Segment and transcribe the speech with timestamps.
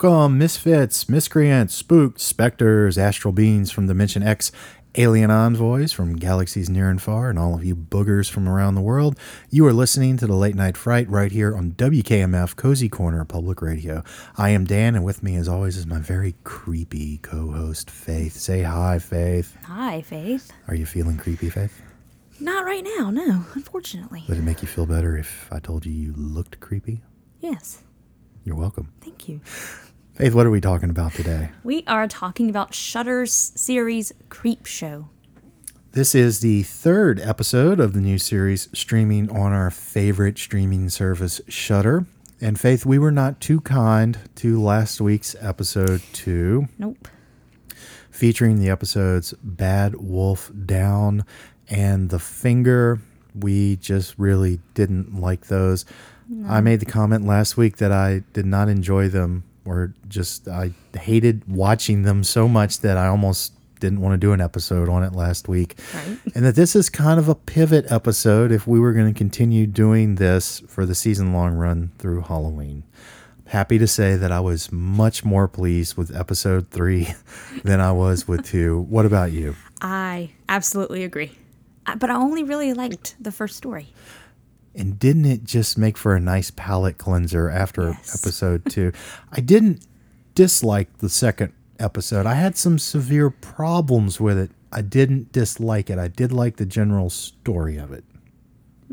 [0.00, 4.52] Welcome, misfits, miscreants, spooks, specters, astral beings from Dimension X,
[4.94, 8.80] alien envoys from galaxies near and far, and all of you boogers from around the
[8.80, 9.18] world.
[9.50, 13.60] You are listening to the Late Night Fright right here on WKMF Cozy Corner Public
[13.60, 14.04] Radio.
[14.36, 18.34] I am Dan, and with me, as always, is my very creepy co host, Faith.
[18.34, 19.56] Say hi, Faith.
[19.64, 20.52] Hi, Faith.
[20.68, 21.82] Are you feeling creepy, Faith?
[22.38, 24.22] Not right now, no, unfortunately.
[24.28, 27.02] Would it make you feel better if I told you you looked creepy?
[27.40, 27.82] Yes,
[28.48, 28.90] You're welcome.
[29.02, 29.40] thank you.
[30.14, 31.50] Faith, what are we talking about today?
[31.64, 35.08] We are talking about Shudder's series Creepshow.
[35.92, 41.42] This is the third episode of the new series streaming on our favorite streaming service,
[41.46, 42.06] Shudder.
[42.40, 47.06] And Faith, we were not too kind to last week's episode two, Nope.
[48.10, 51.26] featuring the episodes Bad Wolf Down
[51.68, 53.02] and The Finger.
[53.40, 55.84] We just really didn't like those.
[56.46, 60.72] I made the comment last week that I did not enjoy them, or just I
[60.98, 65.02] hated watching them so much that I almost didn't want to do an episode on
[65.02, 65.78] it last week.
[65.94, 66.18] Right.
[66.34, 69.66] And that this is kind of a pivot episode if we were going to continue
[69.66, 72.82] doing this for the season long run through Halloween.
[73.46, 77.14] Happy to say that I was much more pleased with episode three
[77.64, 78.80] than I was with two.
[78.80, 79.56] What about you?
[79.80, 81.32] I absolutely agree.
[81.96, 83.88] But I only really liked the first story.
[84.74, 88.22] And didn't it just make for a nice palate cleanser after Yes.
[88.22, 88.92] episode two?
[89.32, 89.86] I didn't
[90.34, 92.26] dislike the second episode.
[92.26, 94.50] I had some severe problems with it.
[94.70, 95.98] I didn't dislike it.
[95.98, 98.04] I did like the general story of it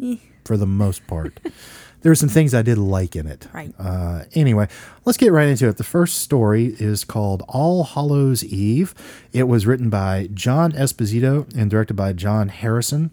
[0.01, 1.39] Eh, for the most part.
[2.01, 3.47] there were some things I did like in it.
[3.53, 3.73] Right.
[3.79, 4.67] Uh, anyway,
[5.05, 5.77] let's get right into it.
[5.77, 8.93] The first story is called All Hallows Eve.
[9.33, 13.11] It was written by John Esposito and directed by John Harrison.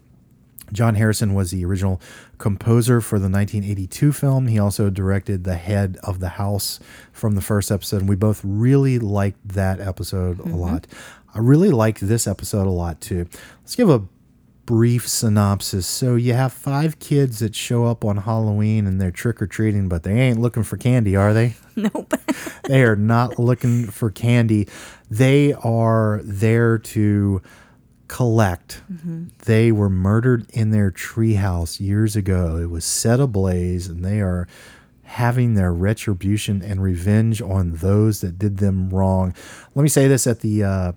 [0.72, 2.00] John Harrison was the original
[2.38, 4.47] composer for the 1982 film.
[4.47, 6.81] He also directed The Head of the House
[7.12, 8.00] from the first episode.
[8.00, 10.87] And we both really liked that episode a lot.
[11.34, 13.26] I really liked this episode a lot too.
[13.60, 14.03] Let's give a
[14.67, 15.87] brief synopsis.
[15.87, 19.89] So you have five kids that show up on Halloween and they're trick or treating,
[19.89, 21.55] but they ain't looking for candy, are they?
[21.75, 22.12] Nope.
[22.65, 24.69] they are not looking for candy.
[25.11, 27.41] They are there to
[28.09, 28.83] collect.
[29.47, 32.59] They were murdered in their treehouse years ago.
[32.59, 34.47] It was set ablaze, and they are
[35.05, 39.34] having their retribution and revenge on those that did them wrong.
[39.75, 40.93] Let me say this at the uh,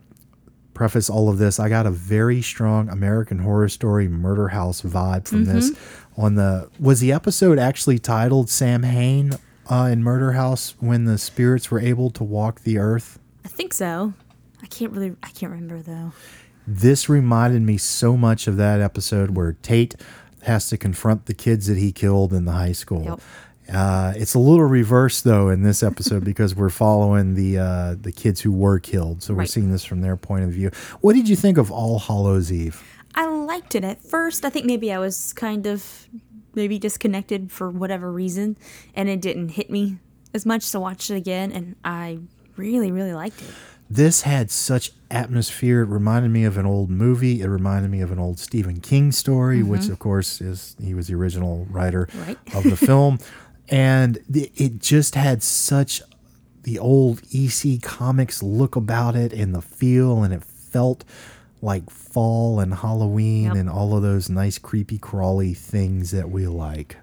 [0.76, 1.60] preface all of this.
[1.60, 5.72] I got a very strong American Horror Story Murder House vibe from this.
[6.18, 9.34] On the was the episode actually titled Samhain
[9.70, 13.20] uh, in Murder House when the spirits were able to walk the earth?
[13.44, 14.14] I think so.
[14.62, 16.14] I can't really, I can't remember though.
[16.68, 19.96] This reminded me so much of that episode where Tate
[20.44, 23.04] has to confront the kids that he killed in the high school.
[23.04, 23.20] Yep.
[23.72, 28.12] Uh, it's a little reverse though in this episode because we're following the uh, the
[28.12, 29.50] kids who were killed, so we're Right.
[29.50, 30.70] seeing this from their point of view.
[31.02, 32.82] What did you think of All Hallows Eve?
[33.16, 34.44] I liked it at first.
[34.46, 36.08] I think maybe I was kind of
[36.54, 38.58] maybe disconnected for whatever reason,
[38.94, 39.98] and it didn't hit me
[40.34, 42.20] as much to watch it again, and I
[42.58, 43.50] really, really liked it.
[43.90, 45.82] This had such atmosphere.
[45.84, 47.42] It reminded me of an old movie.
[47.42, 51.08] It reminded me of an old Stephen King story, which of course is he was
[51.08, 52.24] the original writer Mm-hmm.
[52.24, 52.38] Right.
[52.56, 53.20] of the film,
[53.70, 56.02] and it just had such
[56.64, 61.04] the old EC comics look about it and the feel, and it felt
[61.62, 63.56] like fall and Halloween Yep.
[63.56, 66.98] and all of those nice creepy crawly things that we like.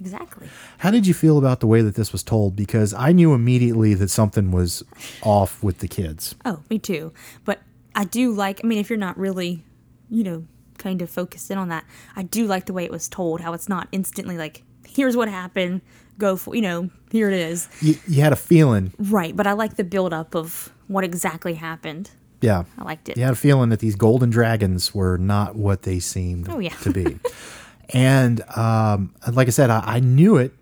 [0.00, 0.48] Exactly.
[0.78, 2.54] How did you feel about the way that this was told?
[2.54, 4.84] Because I knew immediately that something was
[5.22, 6.36] off with the kids.
[6.44, 7.12] Oh, me too.
[7.44, 7.60] But
[7.96, 9.64] I do like, I mean, if you're not really,
[10.08, 10.44] you know,
[10.78, 11.84] kind of focused in on that,
[12.14, 15.28] I do like the way it was told, how it's not instantly like, here's what
[15.28, 15.80] happened,
[16.18, 17.68] go for, you know, here it is.
[17.80, 19.34] You, you had a feeling, Right.
[19.36, 22.10] But I like the build up of what exactly happened.
[22.40, 22.64] yeah.
[22.78, 23.16] I liked it.
[23.16, 26.74] You had a feeling that these golden dragons were not what they seemed Oh, yeah.
[26.82, 27.18] to be.
[27.90, 30.52] and um, like I said, I, I knew it.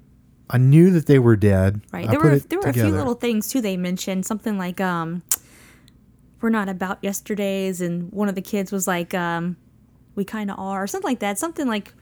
[0.49, 1.81] I knew that they were dead.
[1.93, 2.07] Right.
[2.09, 4.25] I There were there were a few little things too they mentioned.
[4.27, 5.23] Something like um
[6.41, 9.57] we're not about yesterdays and one of the kids was like um
[10.15, 11.37] we kind of are or something like that.
[11.39, 11.93] Something like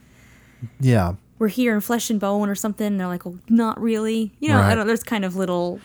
[0.78, 1.14] Yeah.
[1.38, 2.86] We're here in flesh and bone or something.
[2.86, 4.32] And they're like, well, not really.
[4.40, 4.72] You know, Right.
[4.72, 5.80] I don't, there's kind of little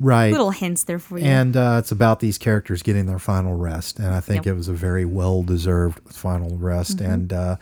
[0.00, 0.32] Right.
[0.32, 1.24] little hints there for you.
[1.24, 3.98] and uh, it's about these characters getting their final rest.
[3.98, 4.42] And I think Yep.
[4.44, 4.50] Mm-hmm.
[4.50, 7.00] it was a very well deserved final rest.
[7.00, 7.56] And uh,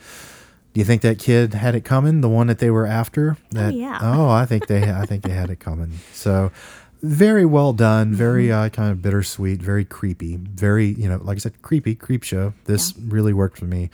[0.73, 2.21] do you think that kid had it coming?
[2.21, 3.37] The one that they were after?
[3.51, 3.99] That, yeah.
[4.01, 5.99] Oh, I think they I think they had it coming.
[6.11, 6.51] So
[7.03, 8.13] very well done.
[8.15, 8.65] Very Mm-hmm.
[8.65, 9.61] uh, kind of bittersweet.
[9.61, 10.37] Very creepy.
[10.37, 12.53] Very you know like I said, creepy creep show.
[12.65, 13.91] This really worked for me.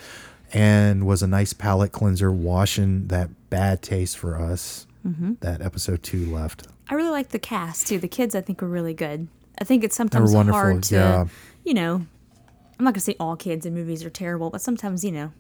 [0.54, 5.36] And was a nice palate cleanser, washing that bad taste for us Mm-hmm.
[5.40, 6.68] that episode two left.
[6.90, 8.00] I really like the cast too.
[8.00, 9.30] The kids I think were really good.
[9.58, 11.26] I think it's sometimes hard to, yeah.
[11.64, 12.06] you know,
[12.78, 15.32] I'm not gonna say all kids in movies are terrible, but sometimes you know,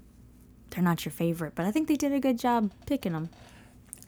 [0.69, 1.55] they're not your favorite.
[1.55, 3.29] But I think they did a good job picking them.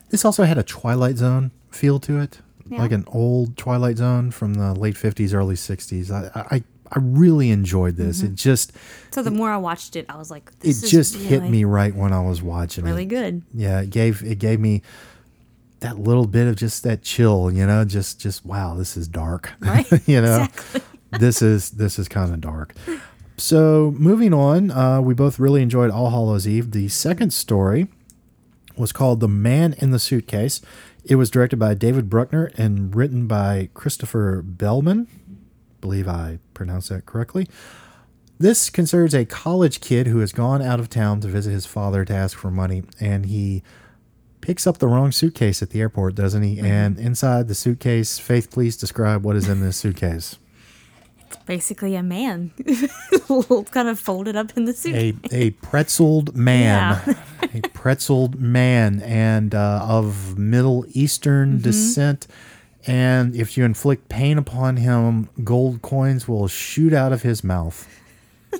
[0.10, 2.40] This also had a Twilight Zone feel to it,
[2.70, 2.80] Yeah.
[2.82, 6.12] like an old Twilight Zone from the late 50s, early 60s.
[6.12, 8.22] I, I, I really enjoyed this.
[8.22, 8.74] It just
[9.12, 11.64] So the more I watched it, I was like, it this is just hit me
[11.64, 13.12] right when I was watching really it.
[13.12, 13.44] Really good.
[13.54, 14.82] Yeah, it gave it gave me
[15.80, 19.52] that little bit of just that chill, you know, just just wow, this is dark.
[19.62, 19.88] Right?
[20.08, 20.48] you know.
[21.20, 22.74] This is this is kind of dark.
[23.38, 26.72] So moving on, uh, we both really enjoyed All Hallows Eve.
[26.72, 27.88] The second story
[28.78, 30.62] was called The Man in the Suitcase.
[31.04, 35.08] It was directed by David Bruckner and written by Christopher Buehlman.
[35.82, 37.48] Believe I pronounced that correctly.
[38.40, 42.04] This concerns a college kid who has gone out of town to visit his father
[42.06, 43.62] to ask for money, and he
[44.42, 46.60] picks up the wrong suitcase at the airport, doesn't he?
[46.60, 50.40] And inside the suitcase, Faith, please describe what is in this suitcase.
[51.28, 52.52] It's basically, a man,
[53.72, 54.96] kind of folded up in the suit.
[54.96, 57.00] a a pretzeled man,
[57.42, 62.28] a pretzeled man, and uh, of Middle Eastern descent.
[62.88, 67.88] And if you inflict pain upon him, gold coins will shoot out of his mouth.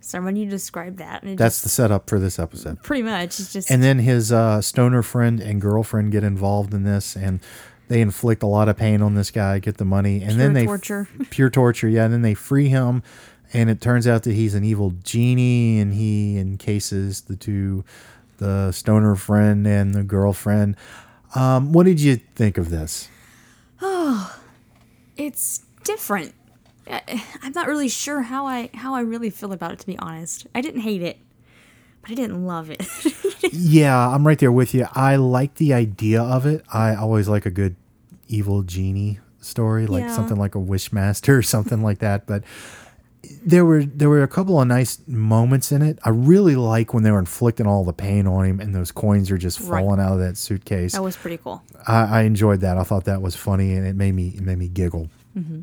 [0.00, 2.82] So when you describe that, That's the setup for this episode.
[2.82, 6.84] pretty much it's just And then his uh, stoner friend and girlfriend get involved in
[6.84, 7.40] this, and
[7.88, 10.64] they inflict a lot of pain on this guy, get the money, and then they
[10.64, 11.08] torture.
[11.30, 11.88] pure torture.
[11.88, 13.02] Yeah, and then they free him,
[13.52, 17.84] and it turns out that he's an evil genie, and he encases the two,
[18.38, 20.76] the stoner friend and the girlfriend.
[21.34, 23.08] Um, what did you think of this?
[23.80, 24.38] Oh,
[25.16, 26.34] it's different.
[26.90, 30.46] I'm not really sure how I how I really feel about it to be honest.
[30.54, 31.18] I didn't hate it,
[32.00, 32.82] but I didn't love it.
[33.52, 34.86] Yeah, I'm right there with you.
[34.92, 36.64] I like the idea of it.
[36.72, 37.76] I always like a good
[38.26, 40.14] evil genie story, like Yeah.
[40.14, 42.26] something like a Wishmaster or something like that.
[42.26, 42.42] But
[43.44, 45.98] there were there were a couple of nice moments in it.
[46.04, 49.30] I really like when they were inflicting all the pain on him and those coins
[49.30, 49.80] are just Right.
[49.82, 50.92] falling out of that suitcase.
[50.92, 51.62] that was pretty cool.
[51.86, 52.78] I, I enjoyed that.
[52.78, 55.10] I thought that was funny and it made me it made me giggle.
[55.36, 55.60] Mm-hmm.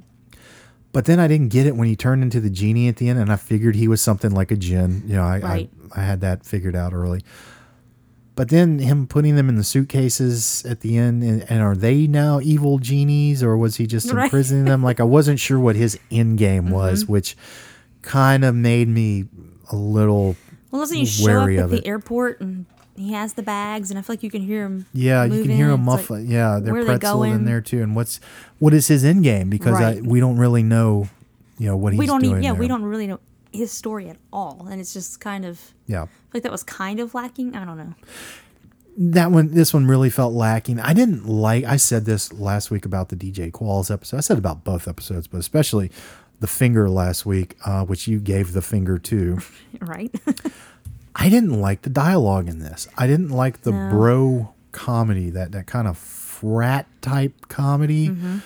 [0.91, 3.19] But then I didn't get it when he turned into the genie at the end,
[3.19, 5.03] and I figured he was something like a djinn.
[5.05, 5.69] You know, I Right.
[5.93, 7.21] I, I had that figured out early.
[8.35, 12.05] But then him putting them in the suitcases at the end, and, and are they
[12.05, 14.25] now evil genies, or was he just Right.
[14.25, 14.83] imprisoning them?
[14.83, 16.73] Like I wasn't sure what his end game mm-hmm.
[16.73, 17.37] was, which
[18.01, 19.25] kind of made me
[19.71, 20.35] a little
[20.69, 22.65] Well, doesn't he show up at of the airport and
[22.95, 24.85] he has the bags, and I feel like you can hear him.
[24.93, 26.17] Yeah, you can hear him muffle.
[26.17, 27.81] like, yeah, they're are they in there too.
[27.81, 28.19] And what's
[28.59, 29.49] what is his end game?
[29.49, 31.09] Because I, we don't really know,
[31.57, 32.31] you know, what he's we don't doing.
[32.33, 32.43] even.
[32.43, 33.19] Yeah, we don't really know
[33.55, 35.73] his story at all, and it's just kind of.
[35.87, 37.55] Yeah, like that was kind of lacking.
[37.55, 37.93] I don't know.
[38.97, 39.51] that one.
[39.53, 40.79] This one really felt lacking.
[40.79, 41.63] I didn't like.
[41.65, 44.17] I said this last week about the DJ Qualls episode.
[44.17, 45.91] I said about both episodes, but especially
[46.39, 49.39] the finger last week, uh, which you gave the finger to.
[49.81, 50.13] Right?
[51.17, 52.87] I didn't like the dialogue in this.
[52.97, 53.89] I didn't like the No.
[53.89, 58.09] bro comedy, that that kind of frat type comedy.
[58.09, 58.37] Mm-hmm.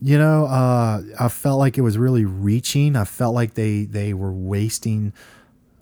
[0.00, 2.96] You know, uh, I felt like it was really reaching.
[2.96, 5.12] I felt like they they were wasting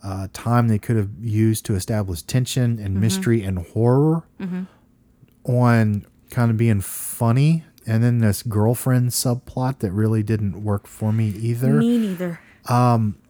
[0.05, 2.87] uh, time they could have used to establish tension Mm-hmm.
[2.87, 4.23] and mystery and horror
[5.45, 7.65] on kind of being funny.
[7.87, 11.73] And then this girlfriend subplot that really didn't work for me either.
[11.75, 12.41] Me neither.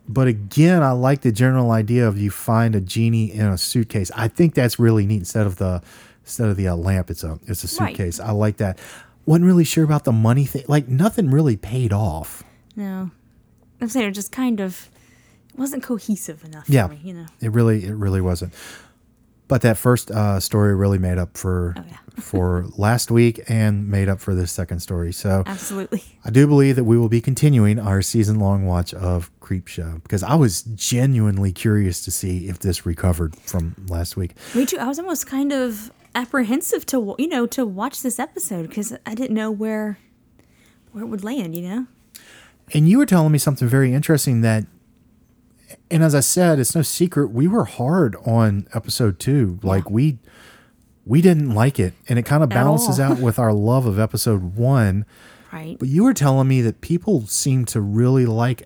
[0.06, 4.10] But again, I like the general idea of you find a genie in a suitcase.
[4.14, 5.16] I think that's really neat.
[5.16, 5.82] Instead of the
[6.24, 7.88] instead of the uh, lamp, it's a it's a Right.
[7.96, 8.20] suitcase.
[8.20, 8.78] I like that.
[9.26, 10.64] Wasn't really sure about the money thing.
[10.69, 12.43] Like nothing really paid off.
[12.76, 13.11] No,
[13.81, 14.88] I'm saying it just kind of
[15.52, 16.88] it wasn't cohesive enough Yeah.
[16.88, 17.00] for me.
[17.04, 17.26] You know.
[17.40, 18.52] It really it really wasn't.
[19.47, 21.97] But that first uh, story really made up for Oh, yeah.
[22.21, 25.12] for last week and made up for this second story.
[25.12, 26.02] So Absolutely.
[26.25, 30.23] I do believe that we will be continuing our season long watch of Creepshow because
[30.23, 34.35] I was genuinely curious to see if this recovered from last week.
[34.54, 34.78] Me too.
[34.78, 39.14] I was almost kind of apprehensive to you know to watch this episode because I
[39.14, 39.99] didn't know where
[40.92, 41.54] where it would land.
[41.54, 41.87] You know.
[42.73, 44.64] And you were telling me something very interesting that,
[45.90, 49.59] and as I said, it's no secret we were hard on episode two.
[49.62, 50.18] Like we,
[51.04, 54.56] we didn't like it, and it kind of balances out with our love of episode
[54.56, 55.04] one.
[55.52, 55.78] Right.
[55.78, 58.64] But you were telling me that people seem to really like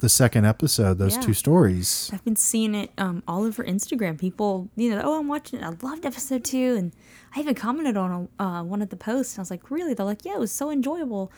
[0.00, 1.22] the second episode, those Yeah.
[1.22, 2.10] two stories.
[2.12, 4.18] I've been seeing it um, all over Instagram.
[4.18, 5.64] People, you know, oh, I'm watching it.
[5.64, 6.92] I loved episode two, and
[7.34, 9.34] I even commented on a, uh, one of the posts.
[9.34, 9.94] And I was like, really?
[9.94, 11.30] They're like, yeah, it was so enjoyable.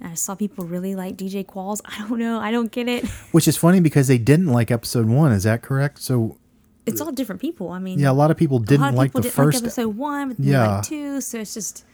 [0.00, 1.80] And I saw people really like DJ Qualls.
[1.86, 2.38] I don't know.
[2.38, 3.06] I don't get it.
[3.32, 5.32] Which is funny because they didn't like episode one.
[5.32, 6.00] Is that correct?
[6.00, 6.36] So
[6.86, 7.70] It's all different people.
[7.70, 9.34] I mean, yeah, a lot of people a lot didn't of like people the didn't
[9.36, 9.56] first.
[9.56, 10.76] like episode one, but Yeah.
[10.76, 11.20] like two.
[11.20, 11.84] So it's just,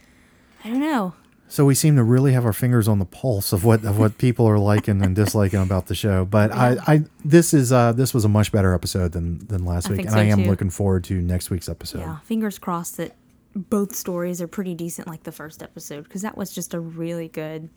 [0.64, 1.14] I don't know.
[1.50, 4.16] So we seem to really have our fingers on the pulse of what of what
[4.16, 6.24] people are liking and disliking about the show.
[6.24, 9.88] But I, I this is uh this was a much better episode than than last
[9.88, 10.48] I week, and so, I am too.
[10.50, 11.98] looking forward to next week's episode.
[12.00, 13.14] Yeah, fingers crossed that
[13.54, 17.26] both stories are pretty decent, like the first episode, because that was just a really
[17.28, 17.68] good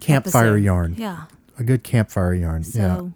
[0.00, 0.62] Campfire episode.
[0.64, 1.24] yarn, Yeah.
[1.58, 2.62] a good campfire yarn.
[2.64, 3.08] So yeah.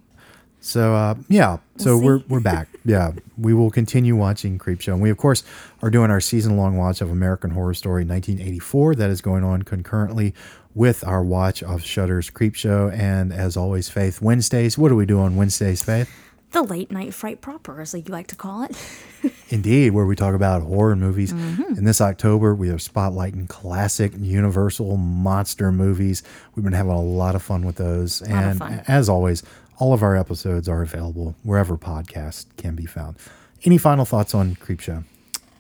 [0.66, 2.68] So uh, yeah, so We'll we're we're back.
[2.85, 5.42] Yeah, we will continue watching Creepshow, and we of course
[5.82, 8.96] are doing our season long watch of American Horror Story 1984.
[8.96, 10.35] That is going on concurrently
[10.75, 14.76] with our watch of Shudder's Creepshow, and as always, Faith Wednesdays.
[14.76, 16.12] What do we do on Wednesdays, Faith?
[16.52, 18.76] the late night fright proper, as you like to call it.
[19.50, 21.32] Indeed, where we talk about horror movies.
[21.32, 21.75] Mm-hmm.
[21.76, 26.23] And this October, we are spotlighting classic Universal monster movies.
[26.54, 28.23] We've been having a lot of fun with those.
[28.23, 28.82] and fun.
[28.88, 29.42] as always,
[29.78, 33.16] all of our episodes are available wherever podcasts can be found.
[33.64, 35.04] Any final thoughts on Creepshow?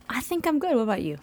[0.08, 0.74] I think I'm good.
[0.74, 1.18] What about you?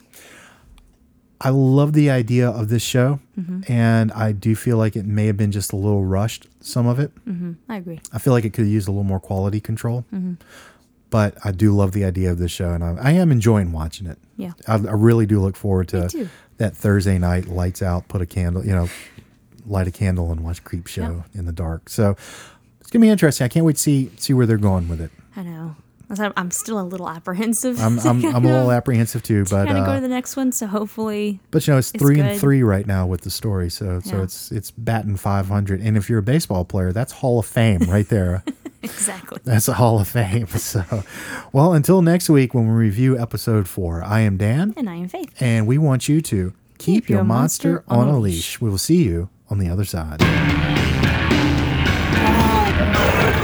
[1.42, 3.72] I love the idea of this show, Mm-hmm.
[3.72, 7.00] and I do feel like it may have been just a little rushed, some of
[7.00, 7.12] it.
[7.68, 8.00] I agree.
[8.14, 10.06] I feel like it could have used a little more quality control.
[10.14, 10.34] Mm-hmm.
[11.10, 14.08] But I do love the idea of this show, and I, I am enjoying watching
[14.08, 14.18] it.
[14.38, 14.52] Yeah.
[14.68, 18.66] I, I really do look forward to that Thursday night, lights out, put a candle,
[18.66, 18.88] you know,
[19.66, 21.90] light a candle and watch Creepshow in the dark.
[21.90, 22.16] So
[22.94, 23.46] gonna be interesting.
[23.46, 25.12] I can't wait to see see where they're going with it.
[25.36, 25.76] I know.
[26.20, 27.82] I'm- still a little apprehensive.
[27.82, 30.36] I'm I'm, I'm a little apprehensive too, but Kind of go uh, to the next
[30.36, 33.32] one, so hopefully, but you know it's it's three and three right now with the
[33.32, 33.70] story.
[33.72, 37.48] So so it's it's batting 500, and if you're a baseball player, that's Hall of
[37.48, 38.44] Fame right there.
[38.84, 39.40] exactly.
[39.44, 40.48] That's a Hall of Fame.
[40.58, 41.04] So,
[41.52, 45.08] well, until next week when we review episode four, I am Dan, And I am
[45.08, 45.34] Faith.
[45.42, 48.62] and we want you to keep, your, monster, on a leash.
[48.62, 50.22] We will see you on the other side.
[52.16, 53.43] Oh, no.